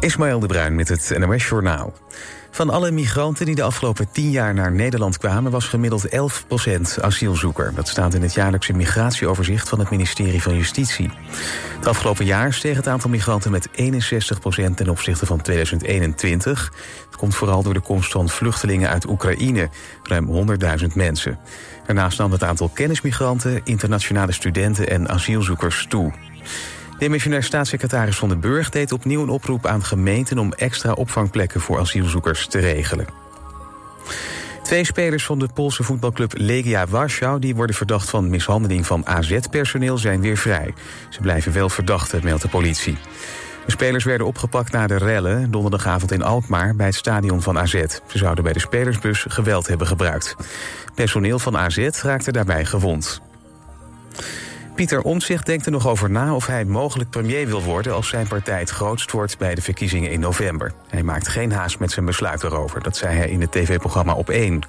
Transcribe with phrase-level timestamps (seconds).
[0.00, 1.92] Ismaël de Bruin met het NOS Journaal.
[2.50, 5.50] Van alle migranten die de afgelopen tien jaar naar Nederland kwamen...
[5.50, 7.74] was gemiddeld 11% asielzoeker.
[7.74, 11.10] Dat staat in het jaarlijkse migratieoverzicht van het ministerie van Justitie.
[11.76, 13.72] Het afgelopen jaar steeg het aantal migranten met 61%
[14.74, 16.72] ten opzichte van 2021.
[17.06, 19.68] Het komt vooral door de komst van vluchtelingen uit Oekraïne,
[20.02, 20.48] ruim
[20.80, 21.38] 100.000 mensen.
[21.86, 26.12] Daarnaast nam het aantal kennismigranten, internationale studenten en asielzoekers toe.
[26.98, 31.78] Demissionair staatssecretaris Van den Burg deed opnieuw een oproep aan gemeenten om extra opvangplekken voor
[31.78, 33.06] asielzoekers te regelen.
[34.62, 37.38] Twee spelers van de Poolse voetbalclub Legia Warschau...
[37.38, 40.74] die worden verdacht van mishandeling van AZ-personeel, zijn weer vrij.
[41.08, 42.98] Ze blijven wel verdachten, meldt de politie.
[43.64, 46.76] De spelers werden opgepakt na de rellen donderdagavond in Alkmaar...
[46.76, 47.72] bij het stadion van AZ.
[48.06, 50.36] Ze zouden bij de spelersbus geweld hebben gebruikt.
[50.94, 53.20] Personeel van AZ raakte daarbij gewond.
[54.78, 57.94] Pieter Omtzigt denkt er nog over na of hij mogelijk premier wil worden...
[57.94, 60.72] als zijn partij het grootst wordt bij de verkiezingen in november.
[60.88, 64.30] Hij maakt geen haast met zijn besluit erover, dat zei hij in het tv-programma Op
[64.30, 64.62] 1.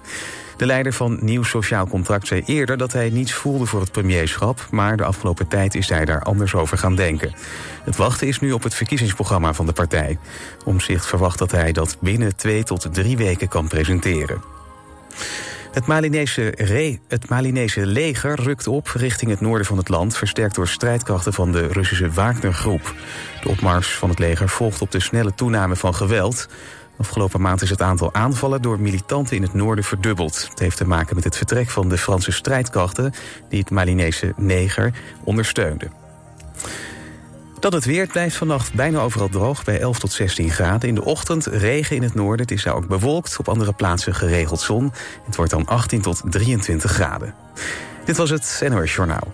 [0.57, 4.67] De leider van Nieuw Sociaal Contract zei eerder dat hij niets voelde voor het premierschap...
[4.71, 7.33] maar de afgelopen tijd is hij daar anders over gaan denken.
[7.83, 10.17] Het wachten is nu op het verkiezingsprogramma van de partij.
[10.65, 14.41] Omzicht verwacht dat hij dat binnen twee tot drie weken kan presenteren.
[15.71, 16.53] Het Malinese,
[17.07, 20.17] het Malinese leger rukt op richting het noorden van het land...
[20.17, 22.95] versterkt door strijdkrachten van de Russische Wagner-groep.
[23.41, 26.47] De opmars van het leger volgt op de snelle toename van geweld.
[26.97, 30.47] Afgelopen maand is het aantal aanvallen door militanten in het noorden verdubbeld.
[30.49, 33.13] Het heeft te maken met het vertrek van de Franse strijdkrachten...
[33.49, 35.91] die het Malinese leger ondersteunden.
[37.59, 40.89] Dat het weer blijft vannacht bijna overal droog bij 11 tot 16 graden.
[40.89, 42.41] In de ochtend regen in het noorden.
[42.45, 43.39] Het is daar ook bewolkt.
[43.39, 44.91] Op andere plaatsen geregeld zon.
[45.25, 47.33] Het wordt dan 18 tot 23 graden.
[48.05, 49.33] Dit was het NOS Journaal.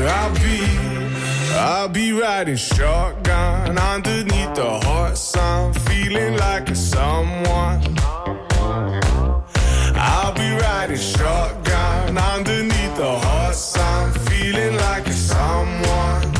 [0.00, 0.60] where I'll be.
[1.52, 7.82] I'll be riding shotgun underneath the hot sun, feeling like a someone.
[9.96, 16.32] I'll be riding shotgun underneath the hot sun, feeling like a someone.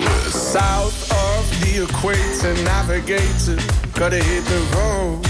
[0.00, 3.58] We're south of the equator, navigator,
[3.98, 5.26] gotta hit the road,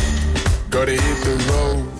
[0.68, 1.99] gotta hit the road.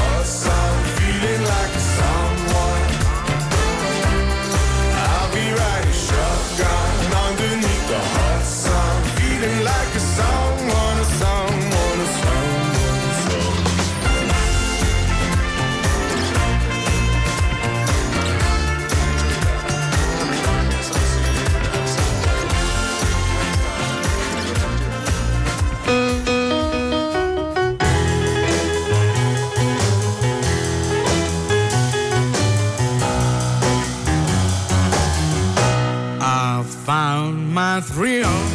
[37.81, 38.50] Montreal.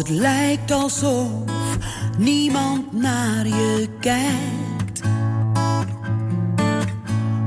[0.00, 1.28] Het lijkt alsof
[2.18, 5.00] niemand naar je kijkt.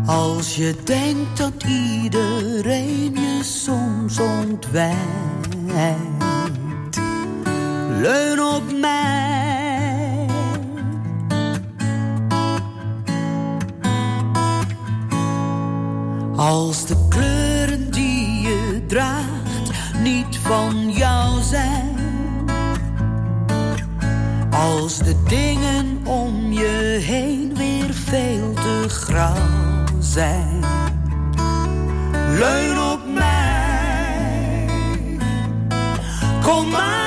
[0.05, 5.55] Als je denkt dat iedereen je soms ontwijkt.
[7.99, 10.25] Leun op mij.
[16.35, 19.43] Als de kleuren die je draagt
[20.03, 20.82] niet van
[24.81, 30.59] als de dingen om je heen weer veel te grauw zijn.
[32.29, 34.67] Leun op mij,
[36.41, 37.02] kom maar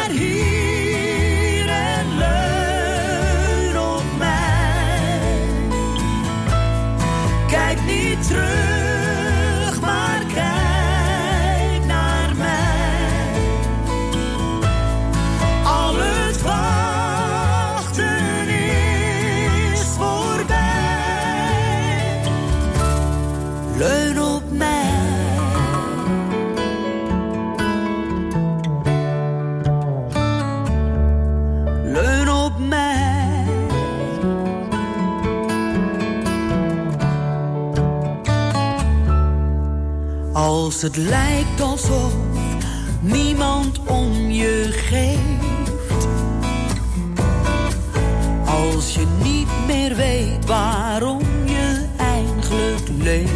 [40.36, 42.12] Als het lijkt alsof
[43.00, 46.08] niemand om je geeft.
[48.44, 53.30] Als je niet meer weet waarom je eigenlijk leeft.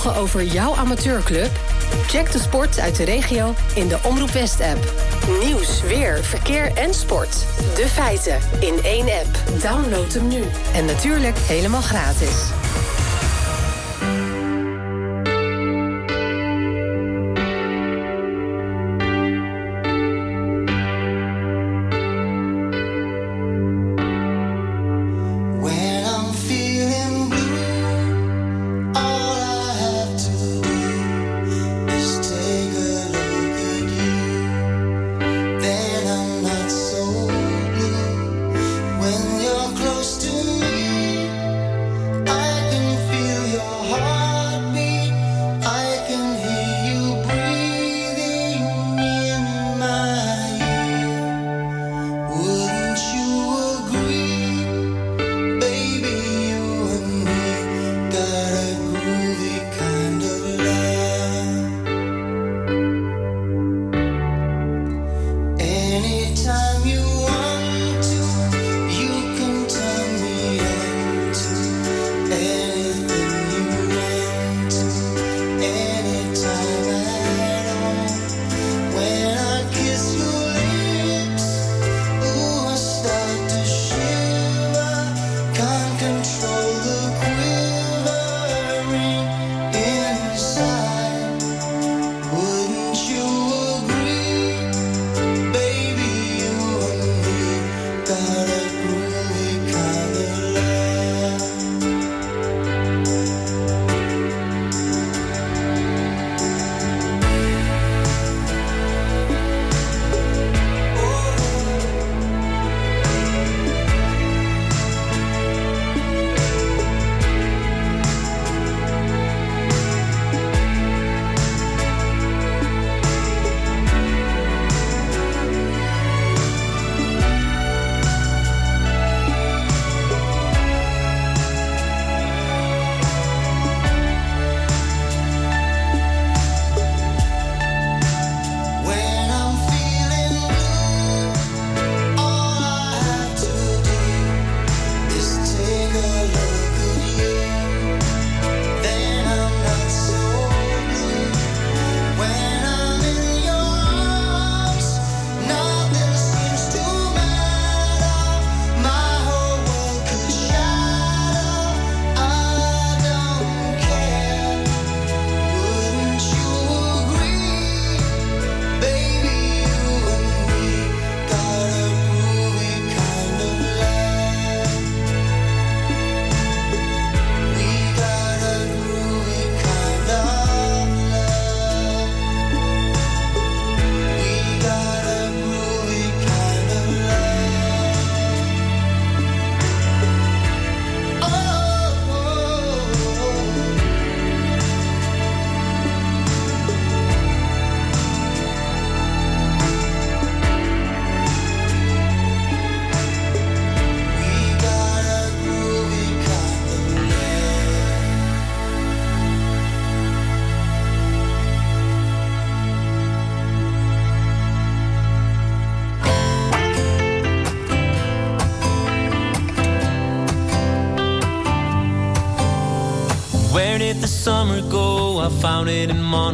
[0.00, 1.50] volgen over jouw amateurclub?
[2.06, 4.92] Check de sport uit de regio in de Omroep West-app.
[5.44, 7.46] Nieuws, weer, verkeer en sport.
[7.74, 9.62] De feiten in één app.
[9.62, 10.42] Download hem nu.
[10.74, 12.53] En natuurlijk helemaal gratis.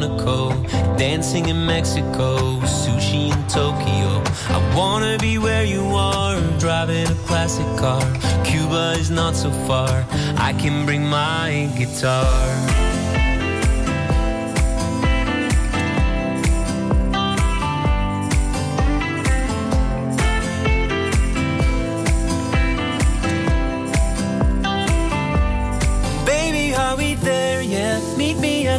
[0.01, 0.51] Monaco,
[0.97, 4.23] dancing in Mexico, sushi in Tokyo.
[4.49, 8.03] I wanna be where you are, driving a classic car.
[8.43, 10.07] Cuba is not so far,
[10.39, 12.80] I can bring my guitar.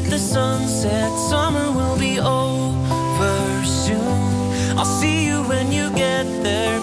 [0.04, 1.12] At the sunset.
[1.30, 4.78] Summer will be over soon.
[4.78, 6.80] I'll see you when you get there,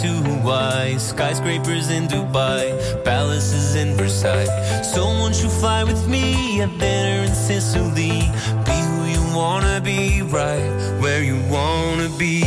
[0.00, 2.64] to Hawaii, skyscrapers in Dubai,
[3.04, 4.48] palaces in Versailles.
[4.82, 6.62] So won't you fly with me?
[6.62, 8.20] I've dinner in Sicily.
[8.64, 12.44] Be who you wanna be, right where you wanna be.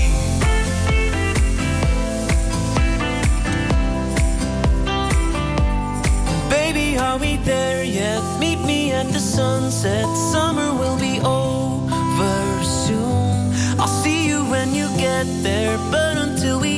[6.49, 8.21] Baby, are we there yet?
[8.39, 10.07] Meet me at the sunset.
[10.31, 13.53] Summer will be over soon.
[13.79, 16.12] I'll see you when you get there, but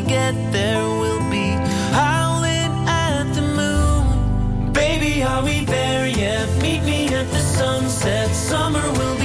[0.08, 1.50] get there, we'll be
[1.92, 4.72] howling at the moon.
[4.72, 6.48] Baby, are we there yet?
[6.62, 8.30] Meet me at the sunset.
[8.36, 9.25] Summer will be.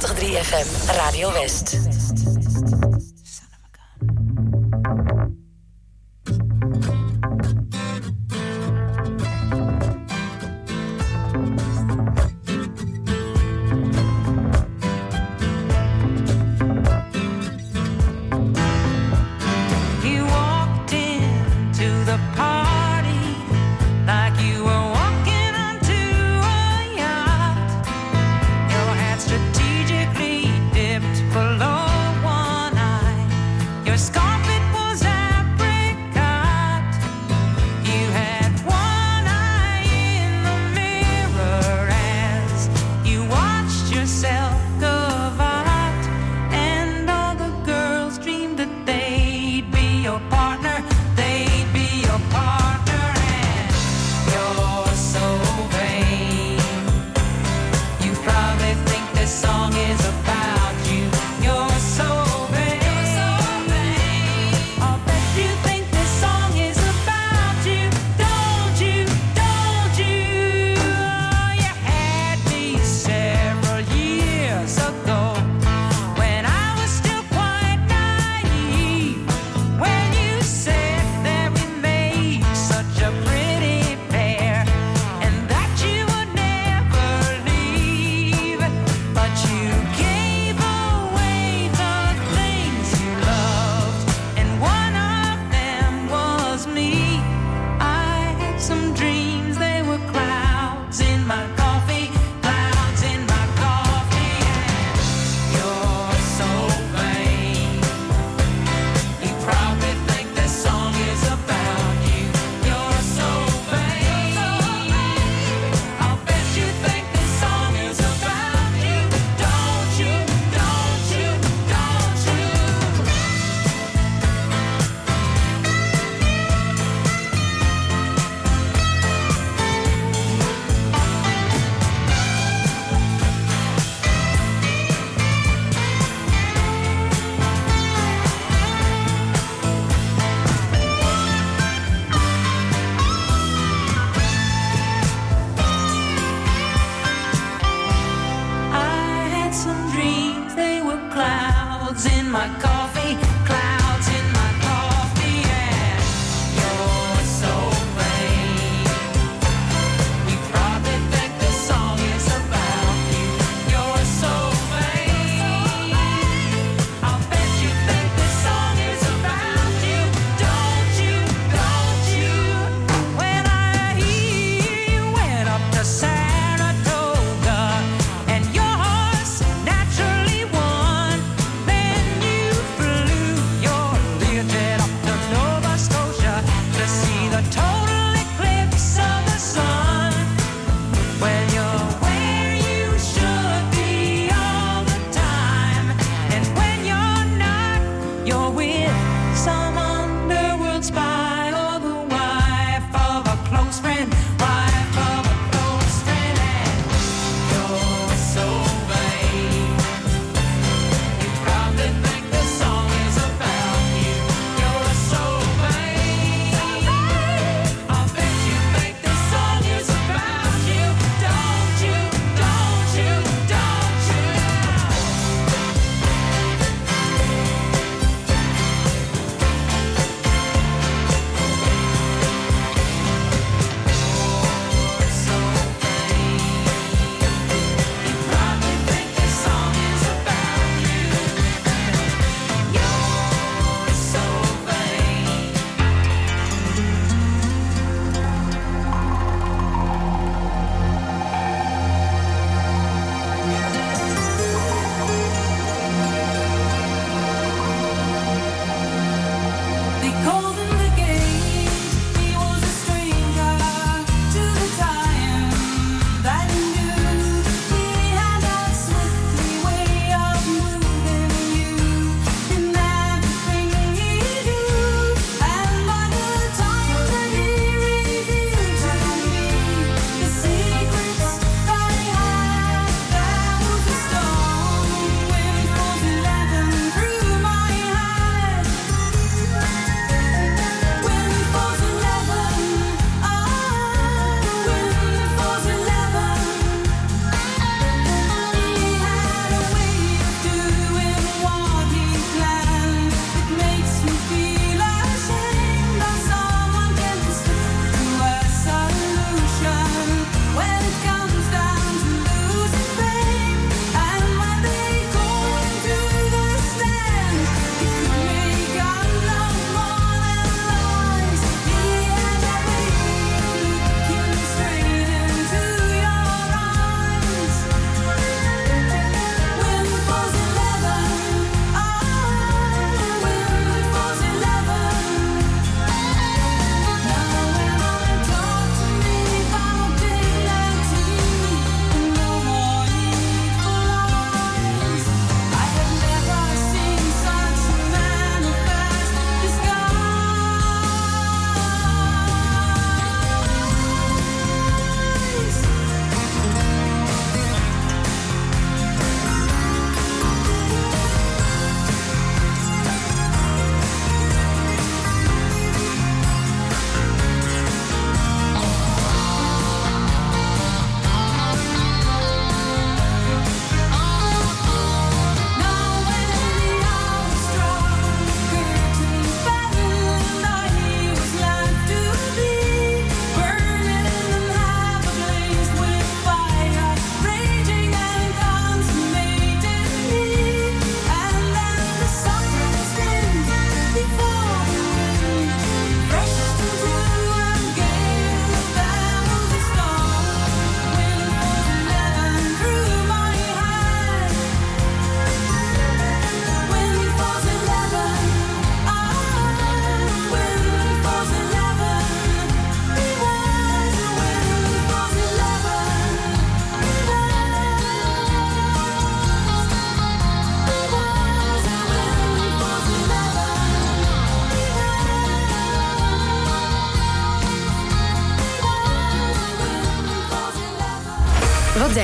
[0.00, 2.01] FM, Radio West.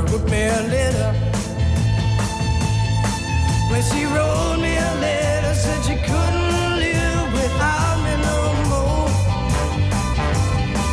[0.00, 1.12] wrote me a letter.
[3.70, 8.38] When she wrote me a letter, said she couldn't live without me no
[8.70, 9.08] more.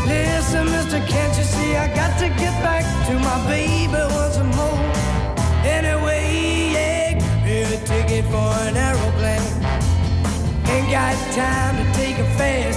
[0.07, 4.79] Listen, mister, can't you see I got to get back to my baby once more?
[5.65, 6.23] Anyway,
[6.73, 9.41] yeah, give me a ticket for an aeroplane.
[10.71, 12.76] Ain't got time to take a fast.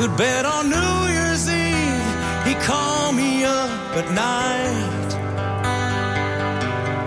[0.00, 2.12] could bet on New Year's Eve
[2.46, 5.10] he called me up at night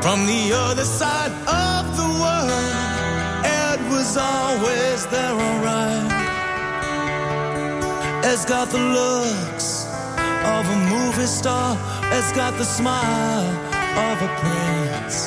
[0.04, 1.32] from the other side
[1.66, 2.74] of the world.
[3.62, 6.12] Ed was always there, alright.
[8.26, 9.88] Ed's got the looks
[10.56, 11.76] of a movie star.
[12.14, 13.50] Ed's got the smile
[14.08, 15.18] of a prince.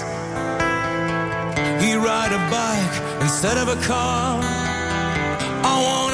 [1.83, 4.39] He ride a bike instead of a car.
[5.71, 6.06] I want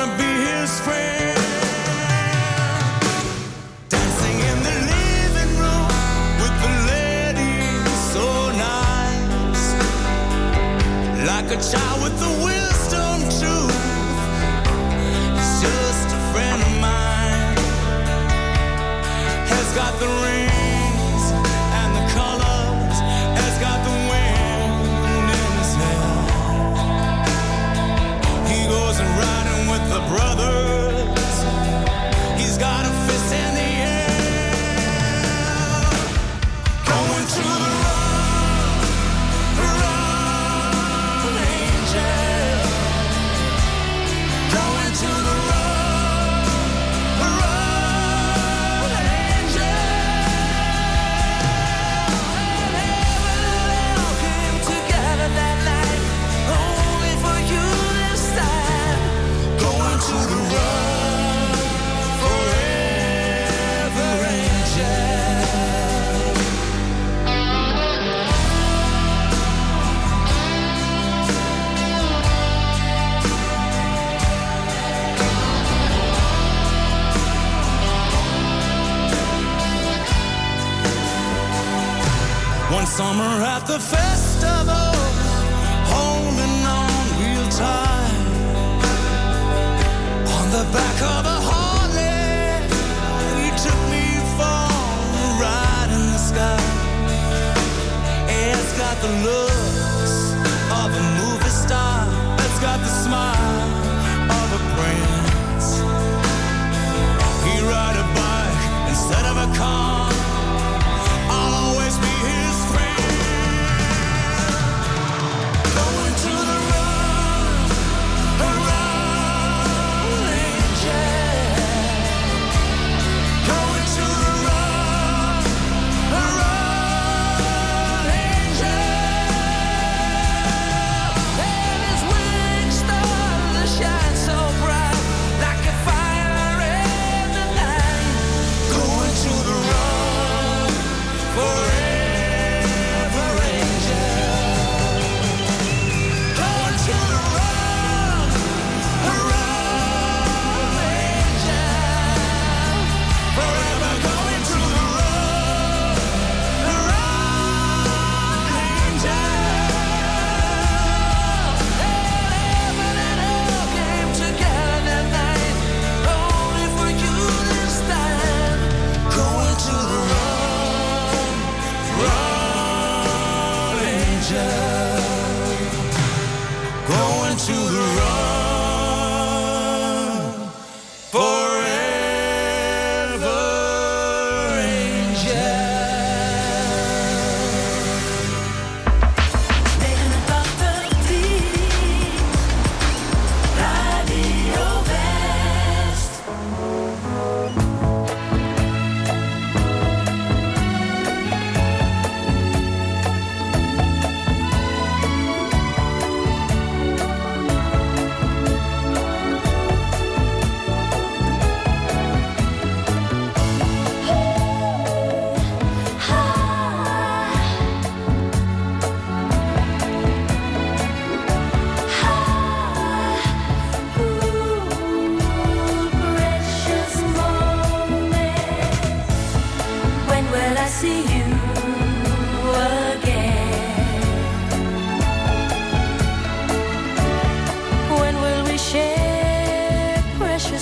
[11.52, 12.61] a child with the will.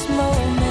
[0.00, 0.69] this moment.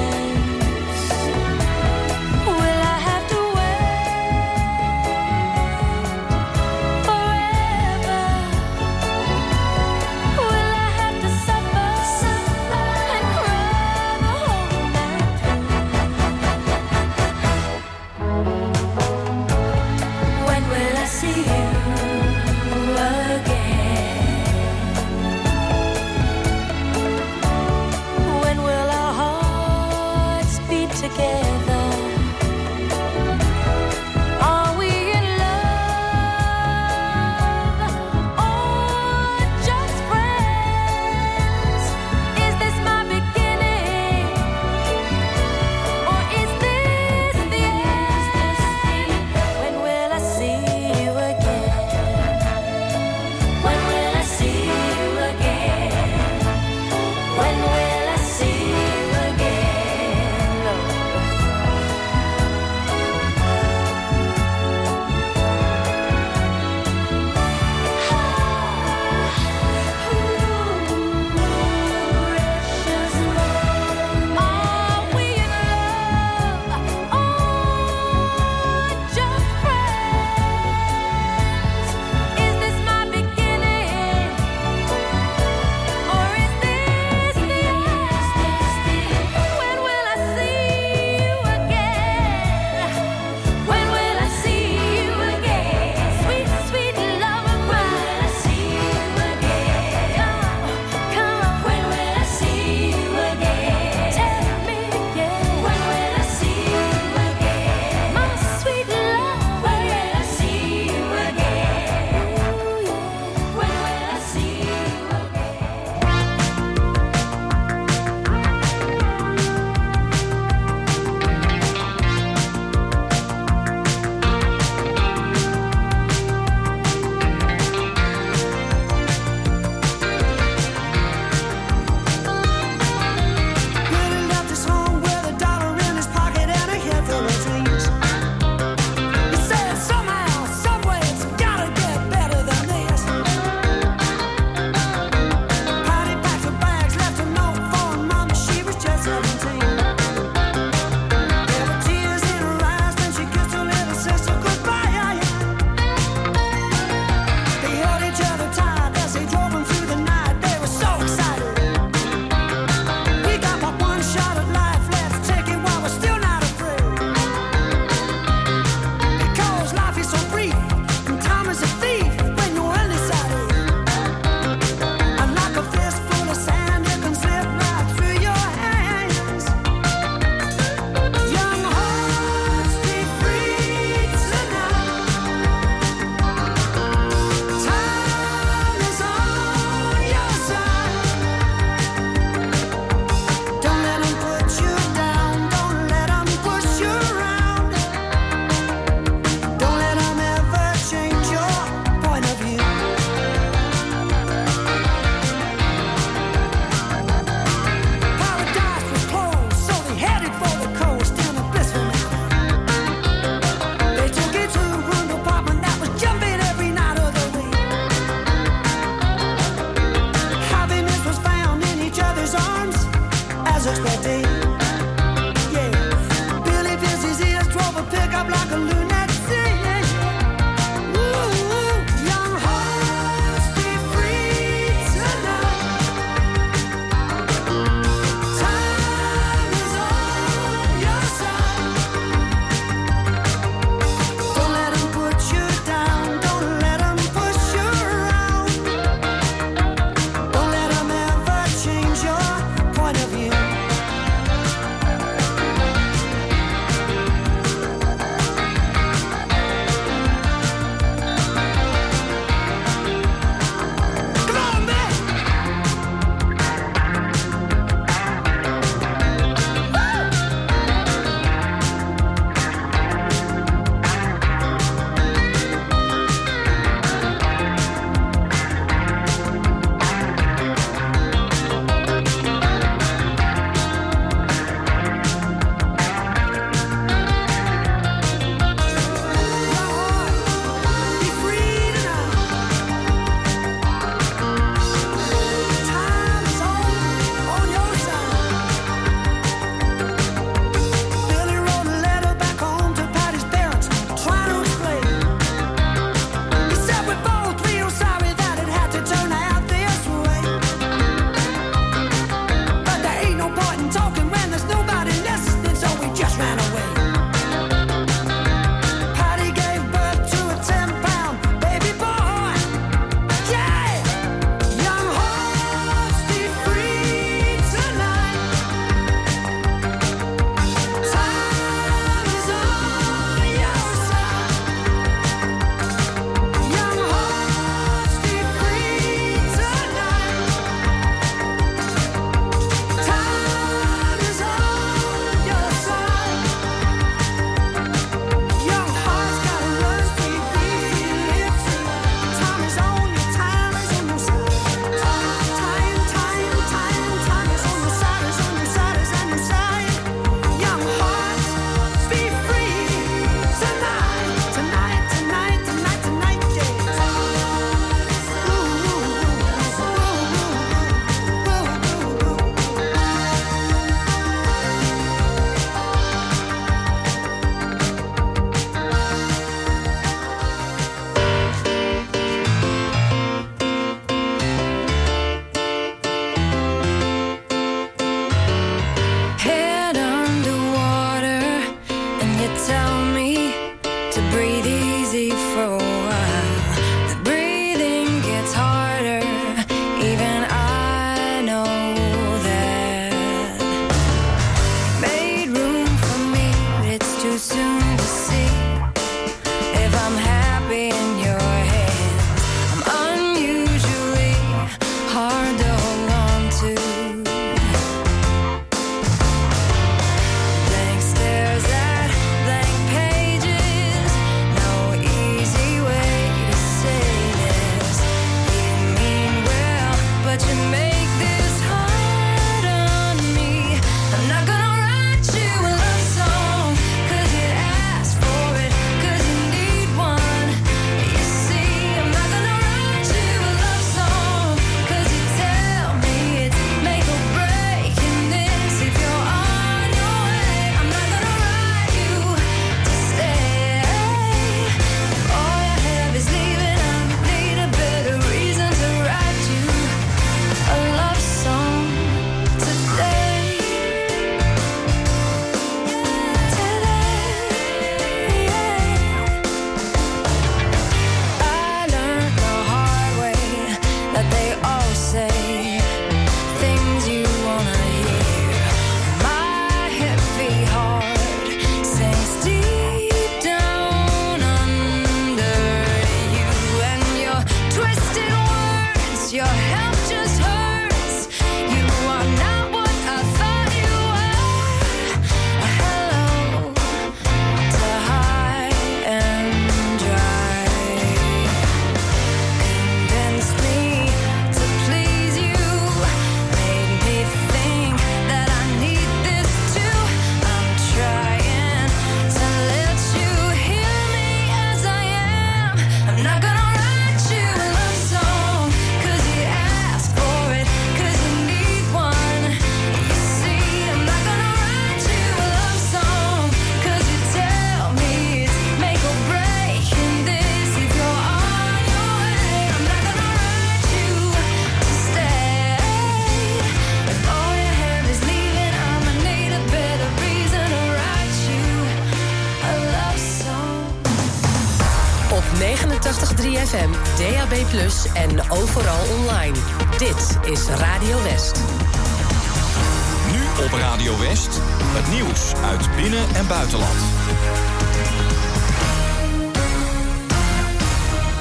[224.02, 224.39] day.